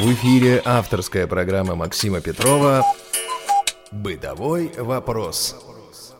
[0.00, 2.84] В эфире авторская программа Максима Петрова
[3.90, 5.56] «Бытовой вопрос».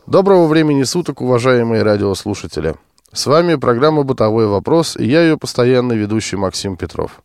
[0.05, 2.75] Доброго времени суток, уважаемые радиослушатели.
[3.13, 7.21] С вами программа «Бытовой вопрос» и я ее постоянный ведущий Максим Петров.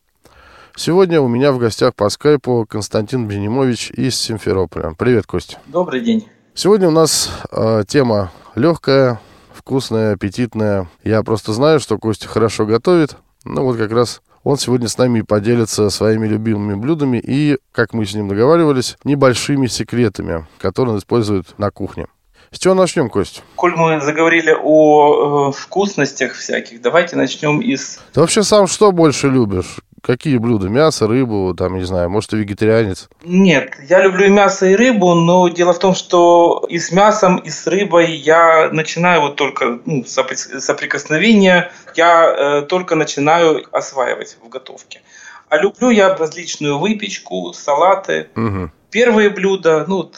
[0.77, 4.95] Сегодня у меня в гостях по скайпу Константин Бенимович из Симферополя.
[4.97, 5.59] Привет, Костя.
[5.67, 6.29] Добрый день.
[6.55, 9.21] Сегодня у нас э, тема легкая,
[9.53, 10.89] вкусная, аппетитная.
[11.03, 13.17] Я просто знаю, что Костя хорошо готовит.
[13.45, 18.05] Ну вот как раз он сегодня с нами поделится своими любимыми блюдами и, как мы
[18.05, 22.07] с ним договаривались, небольшими секретами, которые он использует на кухне.
[22.51, 23.43] С чего начнем, Кость?
[23.57, 27.99] Коль мы заговорили о э, вкусностях всяких, давайте начнем из...
[28.13, 29.79] Ты вообще сам что больше любишь?
[30.05, 30.69] Какие блюда?
[30.69, 33.09] Мясо, рыбу, там, не знаю, может, ты вегетарианец?
[33.23, 37.39] Нет, я люблю и мясо, и рыбу, но дело в том, что и с мясом,
[37.39, 44.49] и с рыбой я начинаю вот только ну, соприкосновения, я э, только начинаю осваивать в
[44.51, 45.01] готовке.
[45.49, 48.29] А люблю я различную выпечку, салаты.
[48.37, 48.71] Угу.
[48.91, 50.13] Первые блюда, ну,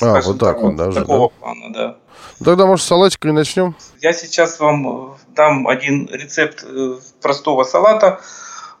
[0.00, 1.34] а, вот так вот, даже, такого да?
[1.38, 1.96] плана, да.
[2.42, 3.76] Тогда, может, с салатикой начнем?
[4.00, 8.20] Я сейчас вам дам один рецепт э, простого салата–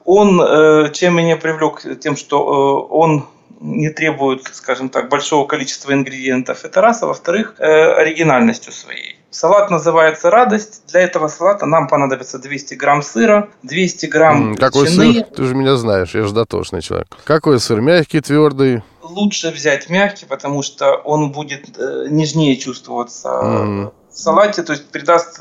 [0.08, 1.82] он э, чем меня привлек?
[2.00, 3.26] Тем, что э, он
[3.60, 6.64] не требует, скажем так, большого количества ингредиентов.
[6.64, 7.02] Это раз.
[7.02, 9.16] А во-вторых, э, оригинальностью своей.
[9.30, 10.84] Салат называется «Радость».
[10.88, 15.12] Для этого салата нам понадобится 200 грамм сыра, 200 грамм Какой ветчины.
[15.12, 15.24] сыр?
[15.24, 17.08] Ты же меня знаешь, я же дотошный человек.
[17.24, 17.82] Какой сыр?
[17.82, 18.82] Мягкий, твердый?
[19.02, 23.92] Лучше взять мягкий, потому что он будет э, нежнее чувствоваться mm.
[24.10, 25.38] в салате, то есть придаст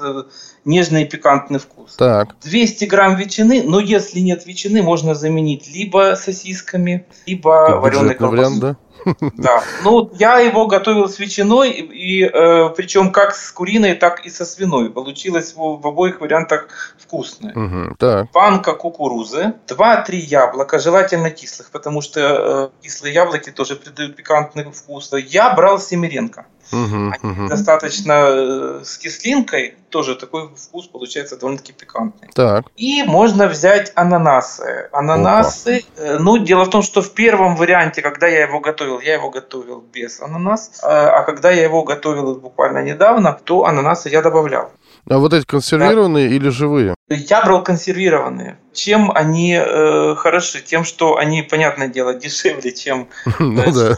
[0.68, 1.96] нежный и пикантный вкус.
[1.96, 2.36] Так.
[2.44, 8.30] 200 грамм ветчины, но если нет ветчины, можно заменить либо сосисками, либо вареной колбасой.
[8.30, 8.78] вариант, да?
[9.38, 9.64] Да.
[9.84, 14.46] Ну, я его готовил с ветчиной, и, э, причем как с куриной, так и со
[14.46, 14.90] свиной.
[14.90, 17.52] Получилось в, в обоих вариантах вкусно.
[17.56, 18.32] Угу, так.
[18.32, 25.12] Банка кукурузы, 2-3 яблока, желательно кислых, потому что э, кислые яблоки тоже придают пикантный вкус.
[25.14, 26.46] Я брал семеренко.
[26.72, 27.48] Угу, угу.
[27.48, 32.30] Достаточно э, с кислинкой, тоже такой вкус получается довольно-таки пикантный.
[32.34, 32.66] Так.
[32.76, 34.90] И можно взять ананасы.
[34.92, 36.02] Ананасы, Опа.
[36.02, 39.30] Э, ну, дело в том, что в первом варианте, когда я его готовил, я его
[39.30, 44.72] готовил без ананас, э, а когда я его готовил буквально недавно, то ананасы я добавлял.
[45.10, 46.36] А вот эти консервированные да.
[46.36, 46.96] или живые?
[47.10, 48.60] Я брал консервированные.
[48.74, 50.62] Чем они э, хороши?
[50.62, 53.08] Тем, что они, понятное дело, дешевле, чем
[53.40, 53.98] ну, э, да.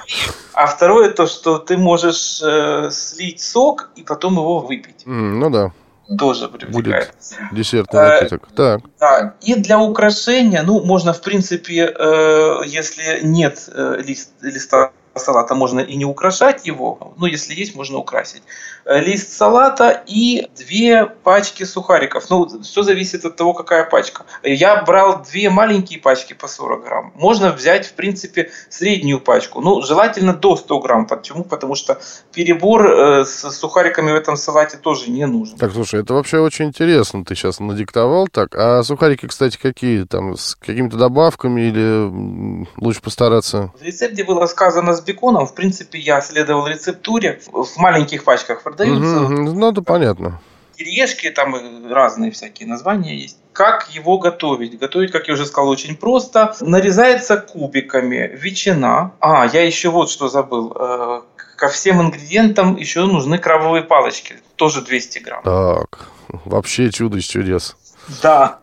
[0.53, 5.03] А второе то, что ты можешь э, слить сок и потом его выпить.
[5.05, 5.71] Ну да.
[6.17, 7.13] Тоже привлекает.
[7.39, 8.47] Будет десертный напиток.
[8.51, 8.81] Э, так.
[8.99, 9.35] Да.
[9.41, 15.79] И для украшения, ну, можно, в принципе, э, если нет э, лист, листа салата можно
[15.79, 18.43] и не украшать его, но если есть, можно украсить.
[18.85, 22.29] Э, лист салата и две пачки сухариков.
[22.29, 24.23] Ну, все зависит от того, какая пачка.
[24.43, 27.11] Я брал две маленькие пачки по 40 грамм.
[27.15, 29.61] Можно взять, в принципе, среднюю пачку.
[29.61, 31.07] Ну, желательно до 100 грамм.
[31.07, 31.43] Почему?
[31.43, 31.99] Потому что
[32.33, 35.57] перебор э, с сухариками в этом салате тоже не нужен.
[35.57, 37.23] Так, слушай, это вообще очень интересно.
[37.25, 38.55] Ты сейчас надиктовал так.
[38.55, 40.03] А сухарики, кстати, какие?
[40.03, 43.71] Там с какими-то добавками или лучше постараться?
[43.79, 45.45] В рецепте было сказано с беконом.
[45.45, 49.21] В принципе, я следовал рецептуре в маленьких пачках продаются.
[49.21, 50.39] Угу, ну, это понятно.
[50.77, 51.55] Кириешки, там
[51.91, 53.37] разные всякие названия есть.
[53.51, 54.79] Как его готовить?
[54.79, 56.55] Готовить, как я уже сказал, очень просто.
[56.61, 59.11] Нарезается кубиками ветчина.
[59.19, 60.73] А, я еще вот что забыл.
[60.79, 61.21] Э,
[61.57, 64.35] ко всем ингредиентам еще нужны крабовые палочки.
[64.55, 65.43] Тоже 200 грамм.
[65.43, 67.75] Так, вообще чудо из чудес.
[68.23, 68.58] Да.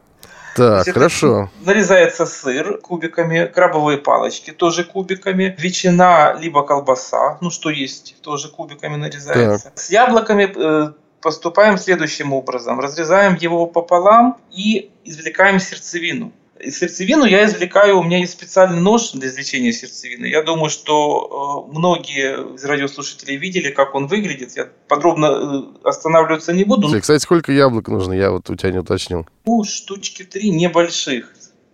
[0.56, 1.50] Так, хорошо.
[1.64, 8.96] Нарезается сыр кубиками, крабовые палочки тоже кубиками, ветчина либо колбаса, ну что есть, тоже кубиками
[8.96, 9.70] нарезается.
[9.70, 9.78] Так.
[9.78, 12.80] С яблоками э, поступаем следующим образом.
[12.80, 16.32] Разрезаем его пополам и извлекаем сердцевину
[16.64, 20.26] сердцевину я извлекаю, у меня есть специальный нож для извлечения сердцевины.
[20.26, 24.56] Я думаю, что э, многие из радиослушателей видели, как он выглядит.
[24.56, 26.88] Я подробно э, останавливаться не буду.
[27.00, 28.12] Кстати, сколько яблок нужно?
[28.12, 29.26] Я вот у тебя не уточнил.
[29.44, 31.32] Ну, штучки три небольших.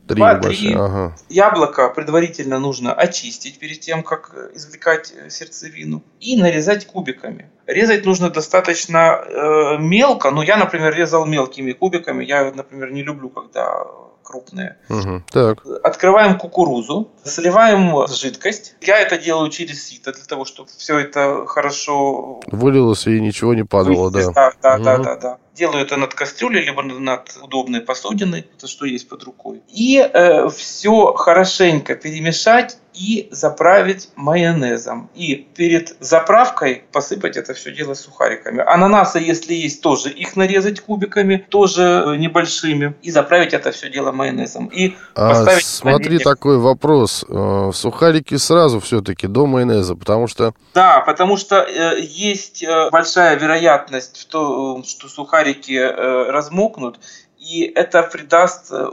[0.09, 1.17] Три небольших, ага.
[1.29, 7.49] яблока предварительно нужно очистить перед тем, как извлекать э, сердцевину, и нарезать кубиками.
[7.67, 12.25] Резать нужно достаточно э, мелко, но я, например, резал мелкими кубиками.
[12.25, 13.87] Я, например, не люблю, когда
[14.23, 14.77] крупные.
[14.89, 15.65] Угу, так.
[15.83, 18.75] Открываем кукурузу, сливаем жидкость.
[18.81, 22.41] Я это делаю через сито, для того, чтобы все это хорошо...
[22.47, 24.33] Вылилось и ничего не падало, да.
[24.33, 24.85] Да, да, угу.
[24.85, 25.39] да, да, да.
[25.55, 29.63] Делаю это над кастрюлей, либо над удобной посудиной, это что есть под рукой.
[29.69, 35.11] И э, все хорошенько перемешать и заправить майонезом.
[35.15, 38.63] И перед заправкой посыпать это все дело сухариками.
[38.67, 42.95] Ананасы, если есть, тоже их нарезать кубиками, тоже э, небольшими.
[43.03, 44.67] И заправить это все дело майонезом.
[44.67, 47.25] И а, поставить смотри, такой вопрос.
[47.29, 50.55] Э, сухарики сразу все-таки до майонеза, потому что...
[50.75, 57.01] Да, потому что э, есть большая вероятность, в том, что сухарики э, размокнут,
[57.39, 58.87] и это придаст э,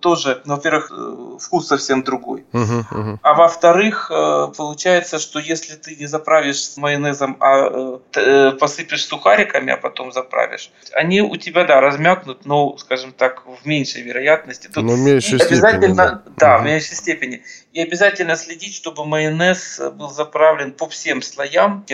[0.00, 2.44] тоже, ну, во-первых, э, вкус совсем другой.
[2.52, 3.18] Uh-huh, uh-huh.
[3.22, 4.10] А во-вторых,
[4.56, 7.98] получается, что если ты не заправишь с майонезом, а
[8.58, 14.02] посыпешь сухариками, а потом заправишь, они у тебя, да, размякнут, но, скажем так, в меньшей
[14.02, 14.66] вероятности.
[14.66, 16.34] Тут но в меньшей обязательно, степени.
[16.36, 16.62] Да, uh-huh.
[16.62, 17.42] в меньшей степени.
[17.74, 21.84] И обязательно следить, чтобы майонез был заправлен по всем слоям,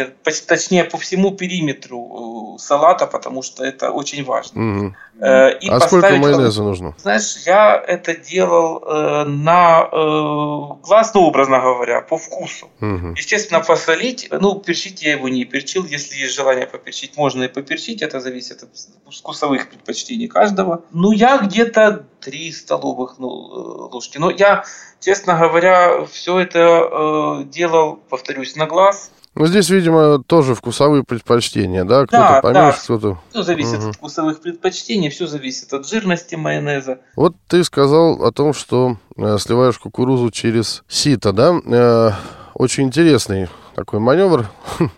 [0.47, 4.61] точнее, по всему периметру салата, потому что это очень важно.
[4.61, 5.59] Uh-huh.
[5.61, 6.95] И а сколько майонеза нужно?
[6.99, 12.71] Знаешь, я это делал э, на э, глаз, ну, образно говоря, по вкусу.
[12.81, 13.15] Угу.
[13.17, 15.85] Естественно, посолить, ну, перчить я его не перчил.
[15.85, 18.01] Если есть желание поперчить, можно и поперчить.
[18.01, 18.71] Это зависит от
[19.15, 20.85] вкусовых предпочтений каждого.
[20.91, 24.19] Ну, я где-то 3 столовых ну, э, ложки.
[24.19, 24.65] Но я,
[25.01, 29.11] честно говоря, все это э, делал, повторюсь, на глаз.
[29.35, 32.05] Ну, здесь, видимо, тоже вкусовые предпочтения, да?
[32.07, 32.83] Кто-то да, помельче, да.
[32.83, 33.19] кто-то...
[33.31, 33.89] Все зависит угу.
[33.91, 36.99] от вкусовых предпочтений, все зависит от жирности майонеза.
[37.15, 41.61] Вот ты сказал о том, что э, сливаешь кукурузу через сито, да?
[41.65, 42.11] Э,
[42.55, 44.51] очень интересный такой маневр,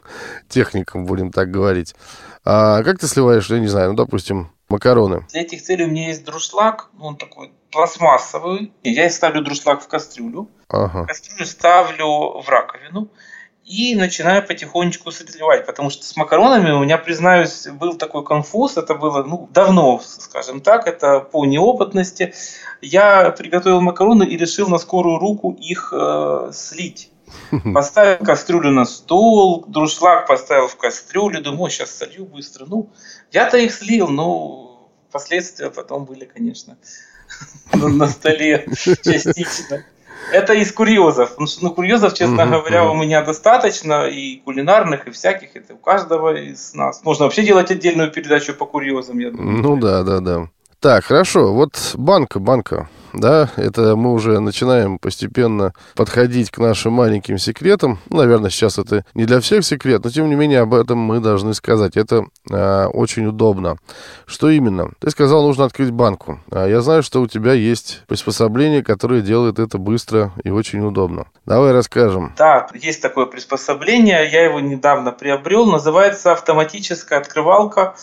[0.49, 1.95] техником, будем так говорить.
[2.45, 5.27] А как ты сливаешь, я не знаю, ну, допустим, макароны?
[5.31, 8.73] Для этих целей у меня есть друшлаг, он такой пластмассовый.
[8.83, 10.49] Я ставлю друшлаг в кастрюлю.
[10.69, 11.07] Ага.
[11.07, 13.09] Кастрюлю ставлю в раковину
[13.65, 18.95] и начинаю потихонечку сливать, потому что с макаронами у меня, признаюсь, был такой конфуз, это
[18.95, 22.35] было ну, давно, скажем так, это по неопытности.
[22.81, 27.12] Я приготовил макароны и решил на скорую руку их э, слить.
[27.75, 32.65] Поставил кастрюлю на стол, друшлаг поставил в кастрюлю, думаю, сейчас солью быстро.
[32.67, 32.89] Ну,
[33.31, 36.77] я-то их слил, но последствия потом были, конечно,
[37.73, 39.85] на столе частично.
[40.33, 41.35] Это из курьезов.
[41.39, 45.57] Ну, ну курьезов, честно говоря, у меня достаточно, и кулинарных, и всяких.
[45.57, 47.03] Это у каждого из нас.
[47.03, 49.59] Можно вообще делать отдельную передачу по курьезам, я думаю.
[49.59, 50.49] Ну да, да, да.
[50.81, 51.53] Так, хорошо.
[51.53, 57.99] Вот банка, банка да, это мы уже начинаем постепенно подходить к нашим маленьким секретам.
[58.09, 61.55] Наверное, сейчас это не для всех секрет, но тем не менее об этом мы должны
[61.55, 61.97] сказать.
[61.97, 63.77] Это э, очень удобно.
[64.27, 64.91] Что именно?
[65.01, 66.41] Ты сказал, нужно открыть банку.
[66.51, 71.27] А я знаю, что у тебя есть приспособление, которое делает это быстро и очень удобно.
[71.45, 72.35] Давай расскажем.
[72.37, 77.95] Да, есть такое приспособление, я его недавно приобрел, называется автоматическая открывалка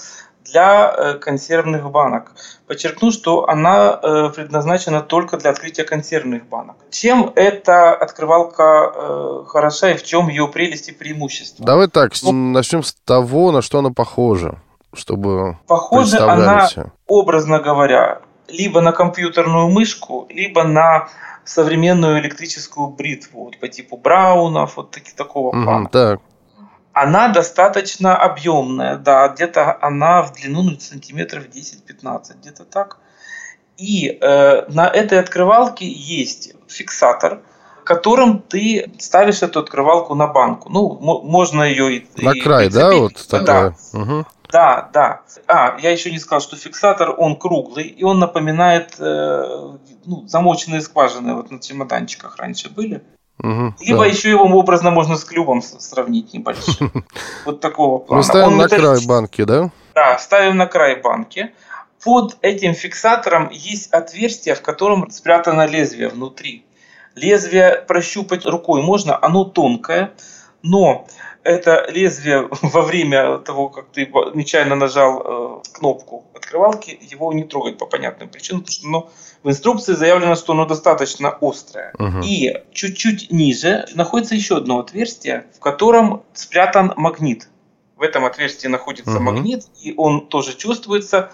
[0.52, 2.34] для э, консервных банок.
[2.68, 6.76] Подчеркну, что она э, предназначена только для открытия консервных банок.
[6.92, 11.66] Чем эта открывалка э, хороша и в чем ее прелесть и преимущество?
[11.66, 14.60] Давай так, ну, начнем с того, на что она похожа,
[14.94, 16.70] чтобы Похоже она,
[17.08, 21.10] образно говоря, либо на компьютерную мышку, либо на
[21.46, 25.82] современную электрическую бритву вот, по типу Браунов, вот таки, такого плана.
[25.82, 26.20] Угу, так.
[27.02, 32.98] Она достаточно объемная, да, где-то она в длину ну, сантиметров 10-15, где-то так.
[33.78, 37.40] И э, на этой открывалке есть фиксатор,
[37.86, 40.70] которым ты ставишь эту открывалку на банку.
[40.70, 42.08] Ну, можно ее и...
[42.22, 43.76] На и край, да, вот такая?
[43.94, 44.00] Да.
[44.00, 44.26] Угу.
[44.52, 45.22] Да, да.
[45.48, 50.82] А, я еще не сказал, что фиксатор, он круглый, и он напоминает э, ну, замоченные
[50.82, 53.02] скважины, вот на чемоданчиках раньше были.
[53.42, 54.06] Угу, Либо да.
[54.06, 56.92] еще его образно можно с клювом сравнить небольшим.
[57.46, 58.18] Вот такого плана.
[58.18, 59.70] Мы ставим на край банки, да?
[59.96, 61.54] Да, ставим на край банки.
[62.04, 66.66] Под этим фиксатором есть отверстие, в котором спрятано лезвие внутри.
[67.16, 70.12] Лезвие прощупать рукой можно, оно тонкое,
[70.62, 71.08] но
[71.44, 77.78] это лезвие во время того, как ты нечаянно нажал э, кнопку открывалки, его не трогать
[77.78, 79.12] по понятным причинам, потому что оно
[79.44, 81.94] в инструкции заявлено, что оно достаточно острое.
[81.98, 82.22] Угу.
[82.24, 87.48] И чуть-чуть ниже находится еще одно отверстие, в котором спрятан магнит.
[87.96, 89.24] В этом отверстии находится угу.
[89.24, 91.32] магнит, и он тоже чувствуется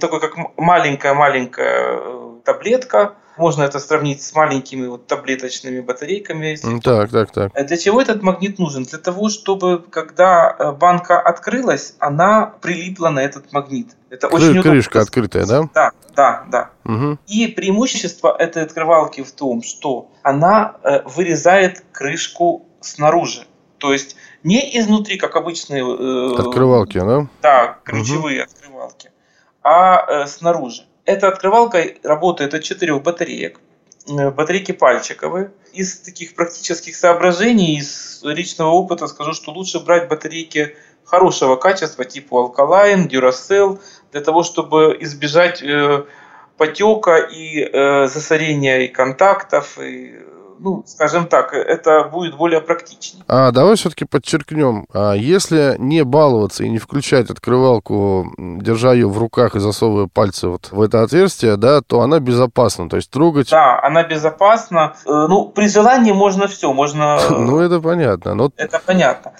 [0.00, 3.16] такой как маленькая-маленькая э, таблетка.
[3.36, 6.56] Можно это сравнить с маленькими вот таблеточными батарейками.
[6.82, 7.50] Так, так, так.
[7.54, 8.84] Э, для чего этот магнит нужен?
[8.84, 13.88] Для того, чтобы когда э, банка открылась, она прилипла на этот магнит.
[14.10, 15.02] Это Кры- очень Крышка удобно.
[15.02, 15.68] открытая, да?
[15.74, 16.70] Да, да, да.
[16.84, 17.18] Угу.
[17.26, 23.46] И преимущество этой открывалки в том, что она э, вырезает крышку снаружи.
[23.78, 25.82] То есть не изнутри, как обычные...
[25.82, 27.26] Э, открывалки, да?
[27.42, 28.50] Да, ключевые угу.
[28.52, 29.10] открывалки,
[29.62, 30.86] а э, снаружи.
[31.04, 33.60] Эта открывалка работает от четырех батареек.
[34.08, 35.52] Э, батарейки пальчиковые.
[35.72, 42.34] Из таких практических соображений, из личного опыта скажу, что лучше брать батарейки хорошего качества, типа
[42.34, 43.80] Alkaline, Duracell,
[44.12, 46.04] для того, чтобы избежать э,
[46.56, 50.14] потека и э, засорения и контактов, и
[50.64, 53.22] ну, скажем так, это будет более практичнее.
[53.28, 59.18] А давай все-таки подчеркнем, а если не баловаться и не включать открывалку, держа ее в
[59.18, 63.50] руках и засовывая пальцы вот в это отверстие, да, то она безопасна, то есть трогать...
[63.50, 64.96] Да, она безопасна.
[65.04, 67.20] Э, ну, при желании можно все, можно...
[67.28, 68.34] Ну, это понятно.
[68.34, 68.50] Но...
[68.56, 69.34] Это понятно.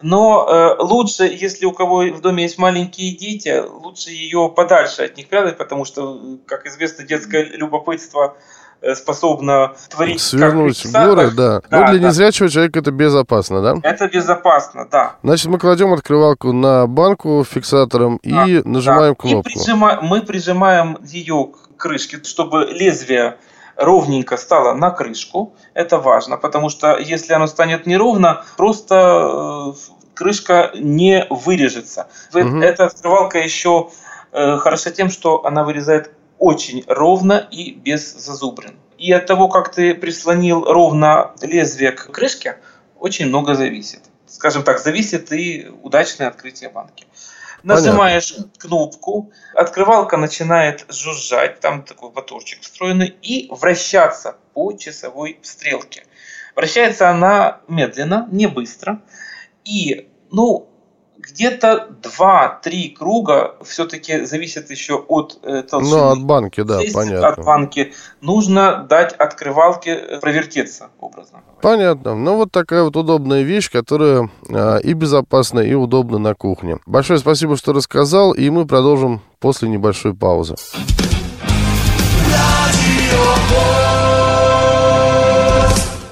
[0.00, 5.16] Но э, лучше, если у кого в доме есть маленькие дети, лучше ее подальше от
[5.16, 8.57] них прятать, потому что, как известно, детское любопытство Э,
[8.94, 11.60] способна творить Свернуть в горы, да.
[11.68, 11.80] да.
[11.80, 12.08] Но для да.
[12.08, 13.74] незрячего человека это безопасно, да?
[13.82, 15.16] Это безопасно, да.
[15.22, 19.20] Значит, мы кладем открывалку на банку фиксатором да, и нажимаем да.
[19.20, 19.50] кнопку.
[19.50, 20.00] И прижима...
[20.02, 23.36] мы прижимаем ее к крышке, чтобы лезвие
[23.76, 25.54] ровненько стало на крышку.
[25.74, 32.08] Это важно, потому что если оно станет неровно, просто э, крышка не вырежется.
[32.34, 32.58] Угу.
[32.58, 33.90] Эта открывалка еще
[34.32, 38.76] э, хороша тем, что она вырезает очень ровно и без зазубрин.
[38.96, 42.58] И от того, как ты прислонил ровно лезвие к крышке,
[42.98, 44.00] очень много зависит.
[44.26, 47.06] Скажем так, зависит и удачное открытие банки.
[47.62, 48.52] Нажимаешь Понятно.
[48.58, 56.04] кнопку, открывалка начинает жужжать, там такой моторчик встроенный, и вращаться по часовой стрелке.
[56.54, 59.02] Вращается она медленно, не быстро.
[59.64, 60.68] И, ну,
[61.30, 65.96] где-то 2-3 круга все-таки зависит еще от э, толщины.
[65.96, 67.28] Ну, от банки, да, зависит понятно.
[67.28, 67.92] От банки.
[68.20, 71.60] Нужно дать открывалке э, провертеться, образно говоря.
[71.60, 72.14] Понятно.
[72.14, 76.78] Ну, вот такая вот удобная вещь, которая э, и безопасна, и удобна на кухне.
[76.86, 80.56] Большое спасибо, что рассказал, и мы продолжим после небольшой паузы.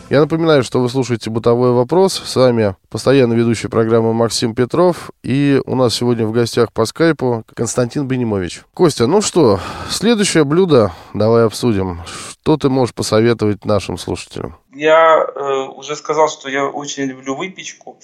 [0.08, 2.22] Я напоминаю, что вы слушаете «Бытовой вопрос».
[2.24, 5.10] С вами постоянно ведущий программы Максим Петров.
[5.24, 8.62] И у нас сегодня в гостях по скайпу Константин Бенимович.
[8.72, 9.58] Костя, ну что,
[9.90, 12.02] следующее блюдо давай обсудим.
[12.06, 14.54] Что ты можешь посоветовать нашим слушателям?
[14.72, 15.40] Я э,
[15.74, 17.98] уже сказал, что я очень люблю выпечку.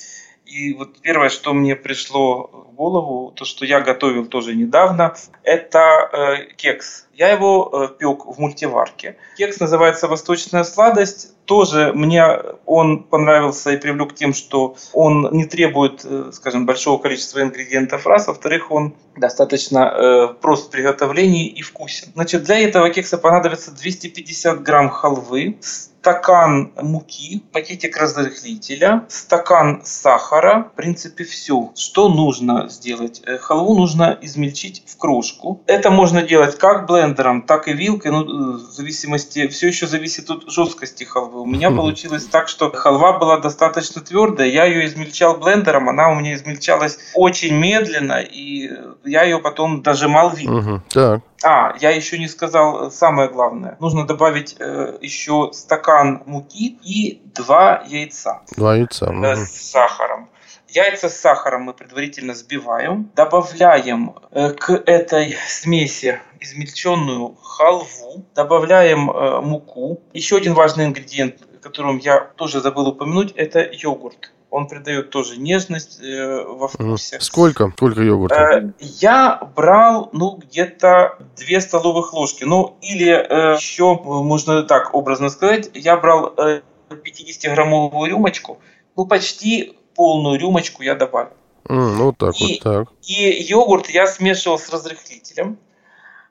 [0.45, 5.79] И вот первое, что мне пришло в голову, то, что я готовил тоже недавно, это
[6.13, 7.07] э, кекс.
[7.15, 9.17] Я его э, пек в мультиварке.
[9.37, 11.32] Кекс называется «Восточная сладость».
[11.45, 12.25] Тоже мне
[12.67, 18.29] он понравился и привлек тем, что он не требует, э, скажем, большого количества ингредиентов раз.
[18.29, 22.13] Во-вторых, он достаточно э, прост в приготовлении и вкусен.
[22.15, 25.59] Значит, для этого кекса понадобится 250 грамм халвы,
[26.03, 30.69] стакан муки, пакетик разрыхлителя, стакан сахара.
[30.73, 31.71] В принципе, все.
[31.77, 33.23] Что нужно сделать?
[33.25, 35.63] Э, халву нужно измельчить в крошку.
[35.67, 38.11] Это можно делать как блендером, так и вилкой.
[38.11, 41.41] Ну, э, в зависимости, все еще зависит от жесткости халвы.
[41.41, 44.49] У меня получилось так, что халва была достаточно твердая.
[44.49, 48.73] Я ее измельчал блендером, она у меня измельчалась очень медленно, и
[49.05, 50.75] я ее потом дожимал вилкой.
[50.75, 51.21] Угу, так.
[51.45, 53.77] А, я еще не сказал самое главное.
[53.81, 58.43] Нужно добавить э, еще стакан муки и два яйца.
[58.57, 59.13] Два яйца.
[59.13, 60.29] Э, с сахаром.
[60.69, 63.11] Яйца с сахаром мы предварительно взбиваем.
[63.15, 68.25] Добавляем э, к этой смеси измельченную халву.
[68.35, 70.01] Добавляем э, муку.
[70.13, 75.99] Еще один важный ингредиент, которым я тоже забыл упомянуть, это йогурт он придает тоже нежность
[76.03, 77.19] э, во вкусе.
[77.21, 77.73] Сколько?
[77.75, 78.35] Сколько йогурта?
[78.35, 81.19] Э, я брал, ну, где-то
[81.49, 82.45] 2 столовых ложки.
[82.45, 88.59] Ну, или э, еще, можно так образно сказать, я брал э, 50-граммовую рюмочку,
[88.95, 91.33] ну, почти полную рюмочку я добавил.
[91.65, 92.89] Mm, ну, так и, вот так.
[93.09, 95.57] И йогурт я смешивал с разрыхлителем.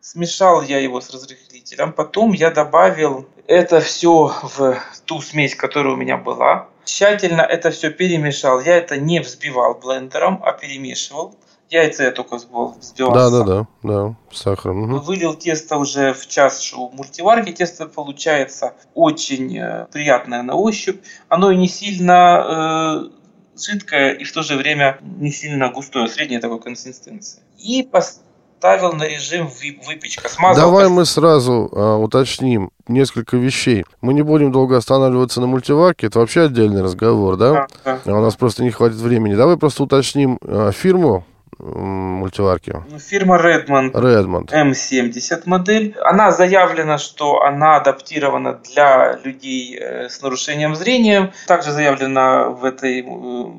[0.02, 1.94] Смешал я его с разрыхлителем.
[1.94, 6.70] Потом я добавил это все в ту смесь, которая у меня была.
[6.86, 8.60] Тщательно это все перемешал.
[8.62, 11.36] Я это не взбивал блендером, а перемешивал.
[11.70, 12.76] Яйца я только взбивал.
[12.80, 14.92] взбивал да, да, да, да, с сахаром.
[14.92, 15.04] Угу.
[15.04, 17.52] Вылил тесто уже в чашу мультиварки.
[17.52, 21.00] Тесто получается очень э, приятное на ощупь.
[21.30, 23.10] Оно и не сильно э,
[23.56, 27.44] жидкое, и в то же время не сильно густое, средней такой консистенции.
[27.60, 28.31] И поставил
[28.62, 29.50] ставил на режим
[29.88, 30.30] выпечка.
[30.30, 33.86] Смазал Давай мы сразу а, уточним несколько вещей.
[34.02, 37.68] Мы не будем долго останавливаться на мультиварке, это вообще отдельный разговор, да?
[37.84, 38.14] да, да.
[38.14, 39.34] А у нас просто не хватит времени.
[39.34, 41.26] Давай просто уточним а, фирму,
[41.62, 42.84] мультиварки?
[43.10, 43.92] Фирма Redmond.
[43.92, 44.52] Redmond.
[44.52, 45.96] M70 модель.
[46.04, 51.32] Она заявлена, что она адаптирована для людей э, с нарушением зрения.
[51.48, 53.04] Также заявлено в этой э,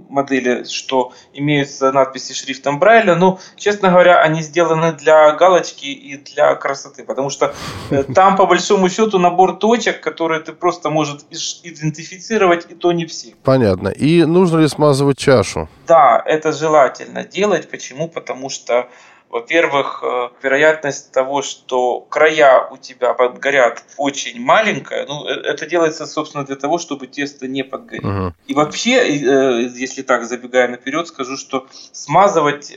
[0.08, 3.14] модели, что имеются надписи шрифтом Брайля.
[3.14, 7.54] Но, честно говоря, они сделаны для галочки и для красоты, потому что
[7.90, 11.20] э, там, по большому счету, набор точек, которые ты просто можешь
[11.62, 13.34] идентифицировать, и то не все.
[13.42, 13.88] Понятно.
[13.88, 15.68] И нужно ли смазывать чашу?
[15.86, 17.70] Да, это желательно делать.
[17.70, 17.91] Почему?
[18.08, 18.88] Потому что
[19.32, 25.06] Во-первых, э, вероятность того, что края у тебя подгорят, очень маленькая.
[25.06, 28.26] Ну, э, это делается, собственно, для того, чтобы тесто не подгорело.
[28.26, 28.34] Угу.
[28.48, 32.76] И вообще, э, если так забегая наперед, скажу, что смазывать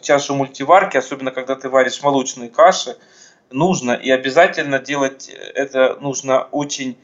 [0.00, 2.96] чашу мультиварки, особенно когда ты варишь молочные каши,
[3.50, 6.96] нужно и обязательно делать это нужно очень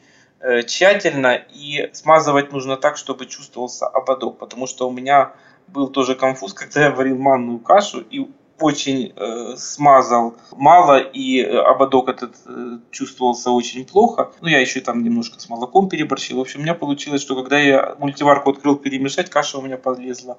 [0.65, 5.33] тщательно и смазывать нужно так, чтобы чувствовался ободок, потому что у меня
[5.67, 8.27] был тоже конфуз, когда я варил манную кашу и
[8.59, 14.31] очень э, смазал мало, и э, ободок этот э, чувствовался очень плохо.
[14.41, 16.37] Ну, я еще там немножко с молоком переборщил.
[16.37, 20.37] В общем, у меня получилось, что когда я мультиварку открыл перемешать, каша у меня подлезла.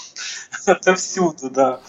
[0.66, 1.80] Отовсюду, да.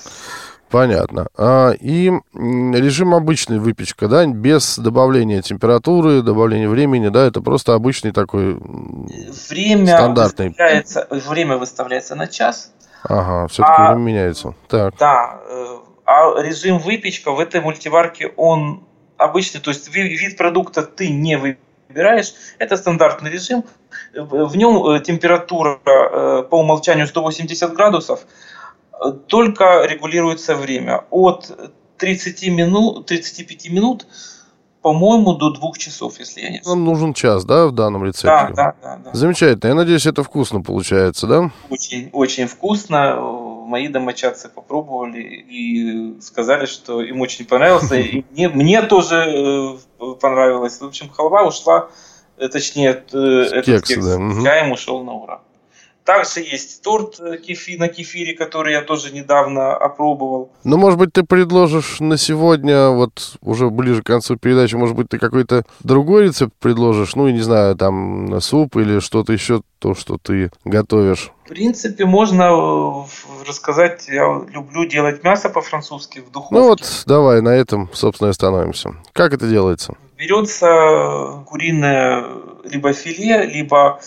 [0.73, 1.27] Понятно.
[1.37, 8.11] А, и режим обычной выпечка, да, без добавления температуры, добавления времени, да, это просто обычный
[8.11, 8.57] такой
[9.49, 10.47] время стандартный.
[10.47, 12.73] Выставляется, время выставляется на час.
[13.03, 14.55] Ага, все-таки а, время меняется.
[14.67, 14.95] Так.
[14.97, 18.83] Да, э, а режим выпечка в этой мультиварке, он
[19.17, 23.63] обычный, то есть вид продукта ты не выбираешь, это стандартный режим.
[24.15, 28.21] В нем э, температура э, по умолчанию 180 градусов,
[29.27, 31.05] только регулируется время.
[31.09, 34.07] От 30 минут, 35 минут,
[34.81, 36.75] по-моему, до двух часов, если я не ошибаюсь.
[36.75, 38.27] Нам нужен час, да, в данном рецепте?
[38.27, 39.13] Да, да, да, да.
[39.13, 39.69] Замечательно.
[39.69, 41.51] Я надеюсь, это вкусно получается, да?
[41.69, 43.15] Очень, очень вкусно.
[43.65, 47.89] Мои домочадцы попробовали и сказали, что им очень понравилось.
[47.93, 50.81] И мне, мне тоже э, понравилось.
[50.81, 51.87] В общем, халва ушла,
[52.37, 54.17] э, точнее, э, этот кекс, да.
[54.43, 55.41] чаем ушел на ура.
[56.05, 60.51] Также есть торт э, кефи, на кефире, который я тоже недавно опробовал.
[60.65, 65.07] Ну, может быть, ты предложишь на сегодня, вот уже ближе к концу передачи, может быть,
[65.09, 67.15] ты какой-то другой рецепт предложишь?
[67.15, 71.31] Ну, я не знаю, там суп или что-то еще, то, что ты готовишь.
[71.45, 74.07] В принципе, можно э, рассказать.
[74.09, 76.55] Я люблю делать мясо по-французски в духовке.
[76.55, 78.91] Ну вот, давай на этом, собственно, и остановимся.
[79.13, 79.95] Как это делается?
[80.17, 82.25] Берется куриное
[82.65, 83.99] либо филе, либо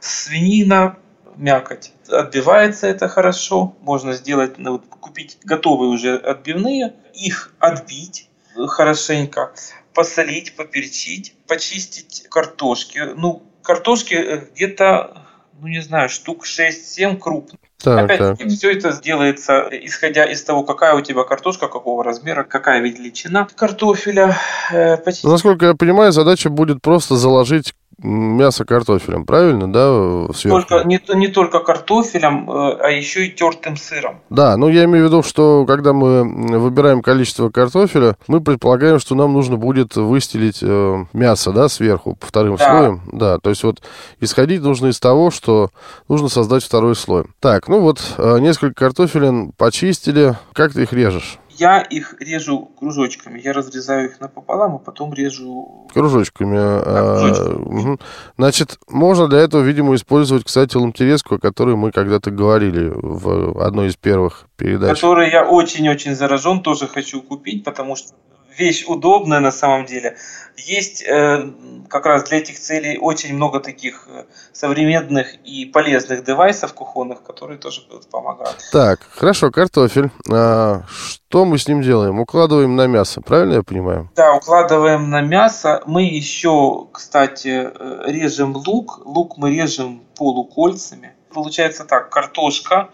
[0.00, 0.96] свинина,
[1.36, 1.92] мякоть.
[2.08, 3.74] Отбивается это хорошо.
[3.80, 9.52] Можно сделать, ну, купить готовые уже отбивные, их отбить хорошенько,
[9.94, 13.00] посолить, поперчить, почистить картошки.
[13.16, 15.22] Ну, картошки э, где-то,
[15.60, 17.60] ну не знаю, штук 6-7 крупных.
[17.82, 22.80] Так, Опять-таки, все это делается, исходя из того, какая у тебя картошка, какого размера, какая
[22.80, 24.38] величина картофеля.
[24.72, 25.26] Э, почти...
[25.26, 30.32] Насколько я понимаю, задача будет просто заложить мясо картофелем, правильно, да?
[30.34, 30.60] Сверху?
[30.60, 34.20] Только, не, не только картофелем, э, а еще и тертым сыром.
[34.30, 39.14] Да, ну я имею в виду, что когда мы выбираем количество картофеля, мы предполагаем, что
[39.14, 42.64] нам нужно будет выстелить э, мясо, да, сверху, по вторым да.
[42.64, 43.00] слоем.
[43.10, 43.82] Да, то есть вот
[44.20, 45.70] исходить нужно из того, что
[46.08, 47.24] нужно создать второй слой.
[47.40, 50.34] Так, ну вот э, несколько картофелин почистили.
[50.52, 51.38] Как ты их режешь?
[51.56, 53.40] Я их режу кружочками.
[53.40, 55.88] Я разрезаю их напополам, а потом режу...
[55.92, 56.56] Кружочками.
[56.56, 57.98] Да, а, угу.
[58.36, 63.88] Значит, можно для этого, видимо, использовать, кстати, ламтереску, о которой мы когда-то говорили в одной
[63.88, 65.00] из первых передач.
[65.00, 68.14] Которой я очень-очень заражен, тоже хочу купить, потому что
[68.58, 70.16] вещь удобная на самом деле.
[70.56, 71.50] Есть э,
[71.88, 77.58] как раз для этих целей очень много таких э, современных и полезных девайсов кухонных, которые
[77.58, 78.56] тоже помогают.
[78.72, 80.10] Так, хорошо, картофель.
[80.30, 82.20] А, что мы с ним делаем?
[82.20, 84.10] Укладываем на мясо, правильно я понимаю?
[84.14, 85.82] Да, укладываем на мясо.
[85.86, 89.00] Мы еще, кстати, э, режем лук.
[89.04, 91.12] Лук мы режем полукольцами.
[91.32, 92.90] Получается так, картошка,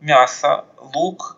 [0.00, 1.35] мясо, лук,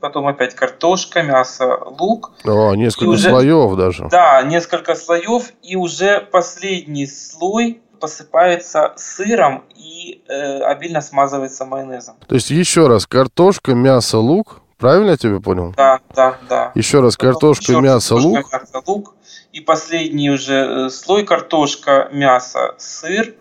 [0.00, 2.32] потом опять картошка, мясо, лук.
[2.44, 4.08] О, несколько уже, слоев даже.
[4.10, 12.16] Да, несколько слоев, и уже последний слой посыпается сыром и э, обильно смазывается майонезом.
[12.26, 15.72] То есть еще раз, картошка, мясо, лук, правильно я тебя понял?
[15.76, 16.72] Да, да, да.
[16.74, 18.52] Еще раз, картошка, еще мясо, лук.
[18.52, 19.14] Мясо, лук.
[19.52, 23.34] И последний уже э, слой картошка, мясо, сыр.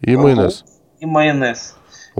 [0.00, 0.64] И майонез.
[1.00, 1.76] И майонез.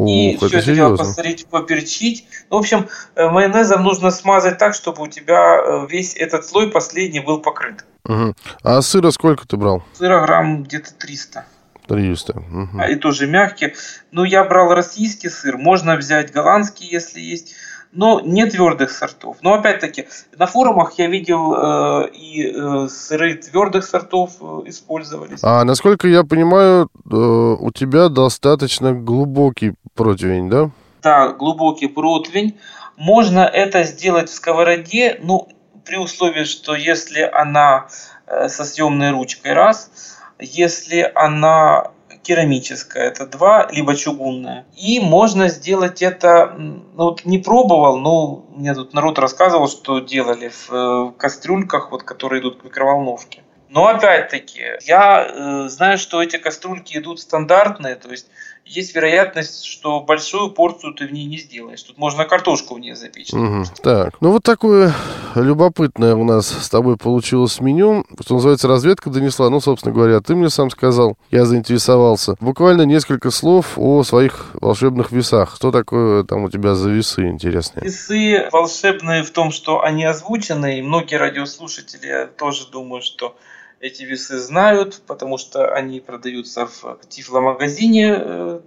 [0.06, 2.26] И все это дело посолить, поперчить.
[2.50, 6.70] Ну, в общем, э, майонезом нужно смазать так, чтобы у тебя э, весь этот слой
[6.70, 7.84] последний был покрыт.
[8.04, 8.34] Угу.
[8.62, 9.84] А сыра сколько ты брал?
[9.94, 11.44] Сыра грамм где-то 300.
[11.88, 12.32] 300.
[12.32, 12.82] Угу.
[12.90, 13.74] И тоже мягкий.
[14.10, 15.56] Ну, я брал российский сыр.
[15.56, 17.54] Можно взять голландский, если есть
[17.92, 19.36] но не твердых сортов.
[19.42, 25.40] Но опять-таки, на форумах я видел э, и э, сыры твердых сортов э, использовались.
[25.42, 30.70] А насколько я понимаю, э, у тебя достаточно глубокий противень, да?
[31.02, 32.58] Да, глубокий противень.
[32.96, 35.48] Можно это сделать в сковороде, ну,
[35.84, 37.88] при условии, что если она
[38.26, 39.90] э, со съемной ручкой, раз,
[40.38, 41.90] если она
[42.22, 44.64] керамическая, это два, либо чугунная.
[44.76, 50.48] И можно сделать это, ну вот не пробовал, но мне тут народ рассказывал, что делали
[50.48, 53.42] в э, кастрюльках, вот, которые идут к микроволновке.
[53.68, 58.26] Но опять-таки, я э, знаю, что эти кастрюльки идут стандартные, то есть
[58.64, 61.82] есть вероятность, что большую порцию ты в ней не сделаешь.
[61.82, 63.32] Тут можно картошку в ней запечь.
[63.32, 63.64] Угу.
[63.82, 64.94] Так, ну вот такое
[65.34, 69.50] любопытное у нас с тобой получилось меню, что называется, разведка донесла.
[69.50, 72.36] Ну, собственно говоря, ты мне сам сказал, я заинтересовался.
[72.40, 75.56] Буквально несколько слов о своих волшебных весах.
[75.56, 77.84] Что такое там у тебя за весы интересные?
[77.84, 83.36] Весы волшебные в том, что они озвучены, и многие радиослушатели тоже думают, что
[83.82, 88.60] эти весы знают, потому что они продаются в тифломагазине э,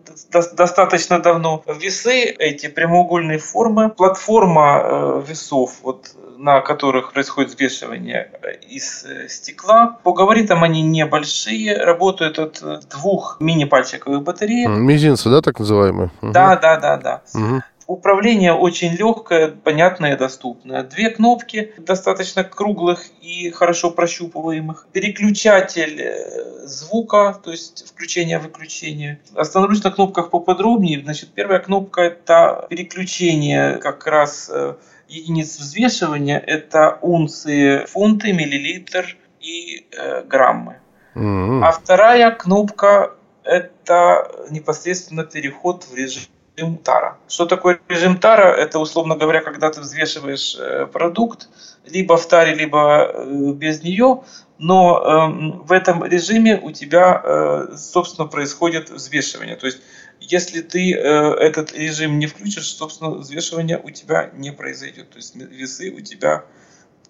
[0.53, 1.63] достаточно давно.
[1.67, 9.97] Весы эти прямоугольной формы, платформа э, весов, вот, на которых происходит взвешивание э, из стекла.
[10.03, 14.67] По габаритам они небольшие, работают от двух мини-пальчиковых батарей.
[14.67, 16.11] Мизинцы, да, так называемые?
[16.21, 17.21] Да, да, да, да.
[17.33, 17.63] Угу.
[17.87, 20.81] Управление очень легкое, понятное и доступное.
[20.81, 24.87] Две кнопки, достаточно круглых и хорошо прощупываемых.
[24.91, 29.19] Переключатель э, звука, то есть включение-выключение.
[29.35, 31.03] Остановлюсь на кнопках поподробнее.
[31.03, 34.73] Значит, первая кнопка– это переключение как раз э,
[35.07, 36.39] единиц взвешивания.
[36.39, 40.79] Это унции, фунты, миллилитр и э, граммы.
[41.13, 41.61] Mm-hmm.
[41.63, 43.11] А вторая кнопка–
[43.43, 46.23] это непосредственно переход в режим
[46.55, 47.17] режим тара.
[47.27, 48.53] Что такое режим тара?
[48.53, 51.49] Это, условно говоря, когда ты взвешиваешь э, продукт
[51.85, 54.23] либо в таре, либо э, без нее,
[54.57, 59.55] но эм, в этом режиме у тебя, э, собственно, происходит взвешивание.
[59.55, 59.79] То есть,
[60.21, 65.09] если ты этот режим не включишь, собственно, взвешивание у тебя не произойдет.
[65.09, 66.45] То есть, весы у тебя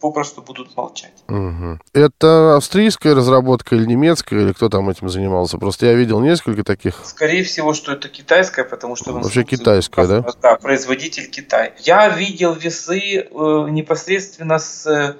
[0.05, 1.13] попросту будут молчать.
[1.27, 1.79] Угу.
[1.93, 5.57] Это австрийская разработка или немецкая, или кто там этим занимался?
[5.57, 7.01] Просто я видел несколько таких.
[7.03, 9.13] Скорее всего, что это китайская, потому что...
[9.13, 10.25] Вообще китайская, да?
[10.41, 11.73] Да, производитель Китай.
[11.79, 15.15] Я видел весы э, непосредственно с э,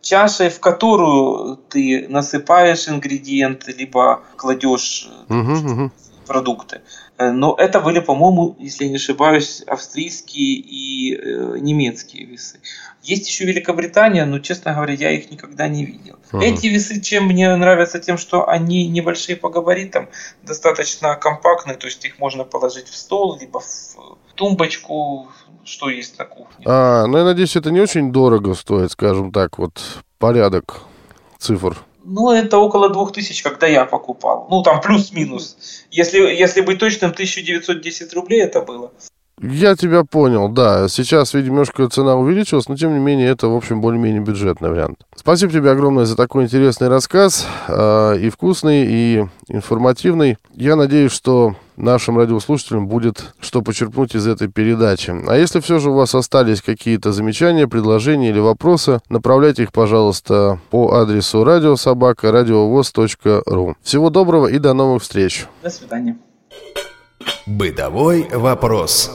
[0.00, 5.92] чашей, в которую ты насыпаешь ингредиенты, либо кладешь угу, угу.
[6.26, 6.80] продукты.
[7.16, 12.60] Э, но это были, по-моему, если я не ошибаюсь, австрийские и э, немецкие весы.
[13.02, 16.18] Есть еще Великобритания, но, честно говоря, я их никогда не видел.
[16.32, 16.42] Uh-huh.
[16.42, 20.08] Эти весы, чем мне нравятся, тем, что они небольшие по габаритам,
[20.42, 25.28] достаточно компактные, то есть их можно положить в стол, либо в тумбочку,
[25.64, 26.64] что есть на кухне.
[26.66, 29.80] А, ну я надеюсь, это не очень дорого стоит, скажем так, вот
[30.18, 30.80] порядок
[31.38, 31.76] цифр.
[32.04, 34.46] Ну, это около 2000, когда я покупал.
[34.50, 35.56] Ну, там плюс-минус.
[35.90, 38.92] Если, если быть точным, 1910 рублей это было.
[39.40, 40.88] Я тебя понял, да.
[40.88, 45.06] Сейчас, видимо, немножко цена увеличилась, но тем не менее это, в общем, более-менее бюджетный вариант.
[45.14, 50.36] Спасибо тебе огромное за такой интересный рассказ, э, и вкусный, и информативный.
[50.54, 55.14] Я надеюсь, что нашим радиослушателям будет что почерпнуть из этой передачи.
[55.28, 60.58] А если все же у вас остались какие-то замечания, предложения или вопросы, направляйте их, пожалуйста,
[60.70, 63.76] по адресу радиособака радиовоз.ру.
[63.82, 65.46] Всего доброго и до новых встреч.
[65.62, 66.16] До свидания.
[67.46, 69.10] Бытовой вопрос.